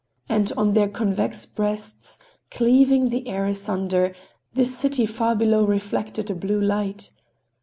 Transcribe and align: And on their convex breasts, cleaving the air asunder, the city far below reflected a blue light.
And 0.27 0.51
on 0.57 0.73
their 0.73 0.87
convex 0.87 1.45
breasts, 1.45 2.17
cleaving 2.49 3.09
the 3.09 3.27
air 3.27 3.45
asunder, 3.45 4.15
the 4.51 4.65
city 4.65 5.05
far 5.05 5.35
below 5.35 5.63
reflected 5.63 6.31
a 6.31 6.33
blue 6.33 6.59
light. 6.59 7.11